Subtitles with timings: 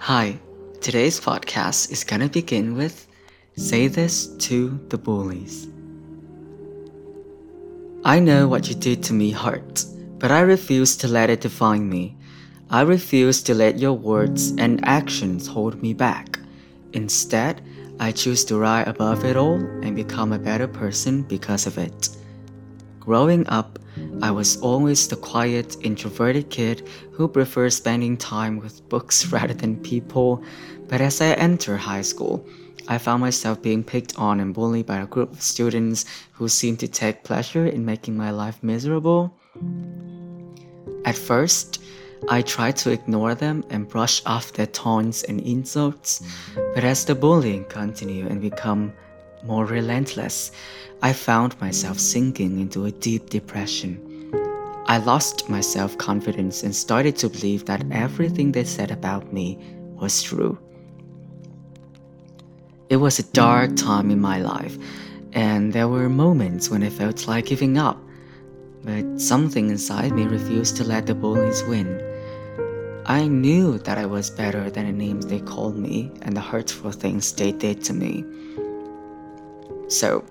[0.00, 0.38] Hi,
[0.80, 3.08] today's podcast is gonna begin with
[3.56, 5.66] Say This to the Bullies.
[8.04, 9.84] I know what you did to me hurt,
[10.18, 12.16] but I refuse to let it define me.
[12.70, 16.38] I refuse to let your words and actions hold me back.
[16.92, 17.60] Instead,
[17.98, 22.08] I choose to rise above it all and become a better person because of it.
[23.08, 23.78] Growing up,
[24.20, 29.80] I was always the quiet, introverted kid who prefers spending time with books rather than
[29.80, 30.44] people.
[30.88, 32.46] But as I entered high school,
[32.86, 36.80] I found myself being picked on and bullied by a group of students who seemed
[36.80, 39.34] to take pleasure in making my life miserable.
[41.06, 41.80] At first,
[42.28, 46.20] I tried to ignore them and brush off their taunts and insults,
[46.74, 48.92] but as the bullying continued and become
[49.42, 50.52] more relentless,
[51.02, 54.04] I found myself sinking into a deep depression.
[54.86, 59.58] I lost my self confidence and started to believe that everything they said about me
[59.94, 60.58] was true.
[62.88, 64.78] It was a dark time in my life,
[65.34, 67.98] and there were moments when I felt like giving up,
[68.82, 72.02] but something inside me refused to let the bullies win.
[73.04, 76.92] I knew that I was better than the names they called me and the hurtful
[76.92, 78.24] things they did to me.
[79.88, 80.24] So,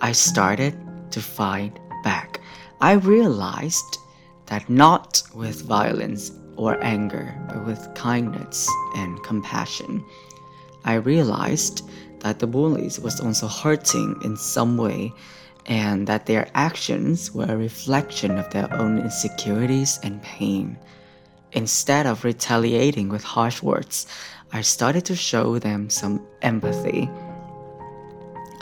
[0.00, 0.74] I started
[1.12, 2.40] to fight back.
[2.80, 3.98] I realized
[4.46, 10.04] that not with violence or anger, but with kindness and compassion.
[10.84, 11.88] I realized
[12.20, 15.12] that the bullies was also hurting in some way
[15.66, 20.76] and that their actions were a reflection of their own insecurities and pain.
[21.52, 24.06] Instead of retaliating with harsh words,
[24.52, 27.08] I started to show them some empathy.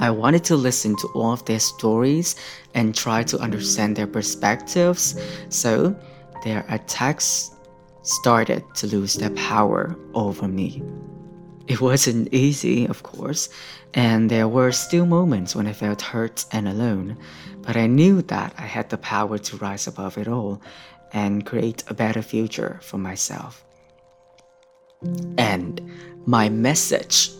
[0.00, 2.34] I wanted to listen to all of their stories
[2.74, 5.20] and try to understand their perspectives,
[5.50, 5.94] so
[6.42, 7.50] their attacks
[8.02, 10.82] started to lose their power over me.
[11.68, 13.50] It wasn't easy, of course,
[13.92, 17.18] and there were still moments when I felt hurt and alone,
[17.60, 20.62] but I knew that I had the power to rise above it all
[21.12, 23.64] and create a better future for myself.
[25.36, 25.80] And
[26.24, 27.32] my message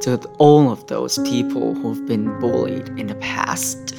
[0.00, 3.94] to all of those people who've been bullied in the past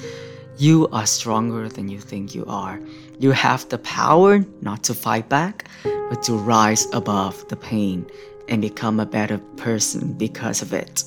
[0.58, 2.80] you are stronger than you think you are.
[3.20, 8.08] You have the power not to fight back, but to rise above the pain
[8.50, 11.04] and become a better person because of it.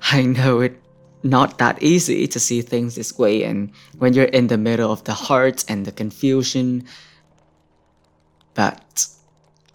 [0.00, 0.80] I know it
[1.22, 5.04] not that easy to see things this way and when you're in the middle of
[5.04, 6.84] the hurt and the confusion
[8.54, 9.08] but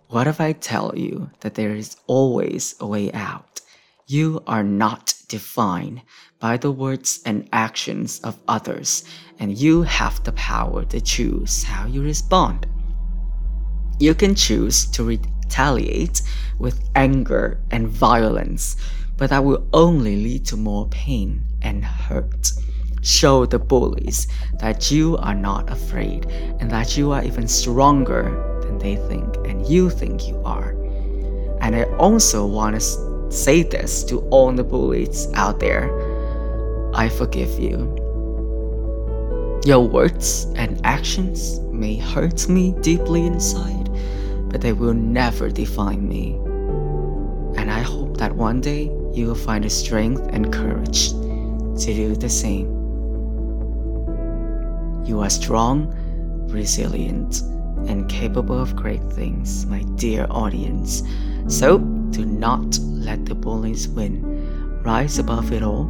[0.07, 3.59] what if I tell you that there is always a way out?
[4.07, 6.01] You are not defined
[6.39, 9.05] by the words and actions of others,
[9.39, 12.67] and you have the power to choose how you respond.
[13.99, 16.21] You can choose to retaliate
[16.59, 18.75] with anger and violence,
[19.15, 22.51] but that will only lead to more pain and hurt.
[23.03, 24.27] Show the bullies
[24.59, 26.25] that you are not afraid
[26.59, 30.71] and that you are even stronger than they think and you think you are.
[31.61, 35.89] And I also want to say this to all the bullies out there
[36.95, 37.99] I forgive you.
[39.65, 43.89] Your words and actions may hurt me deeply inside,
[44.51, 46.33] but they will never define me.
[47.59, 52.15] And I hope that one day you will find the strength and courage to do
[52.15, 52.67] the same.
[55.05, 55.91] You are strong,
[56.49, 57.41] resilient,
[57.89, 61.01] and capable of great things, my dear audience.
[61.47, 61.79] So
[62.13, 64.21] do not let the bullies win.
[64.83, 65.89] Rise above it all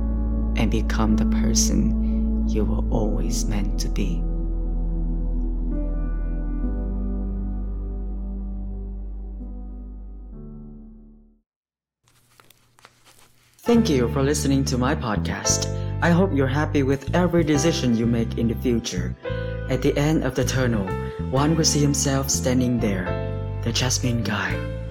[0.56, 4.23] and become the person you were always meant to be.
[13.59, 15.72] Thank you for listening to my podcast.
[16.01, 19.16] I hope you're happy with every decision you make in the future.
[19.69, 20.85] At the end of the tunnel,
[21.31, 23.05] one will see himself standing there,
[23.63, 24.83] the Jasmine guy.